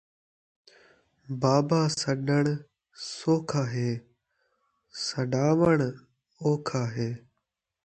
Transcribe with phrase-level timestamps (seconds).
[1.41, 2.43] بابا سݙݨ
[3.15, 3.89] سوکھا ہے،
[5.05, 5.77] سݙاوݨ
[6.43, 7.09] اوکھا ہے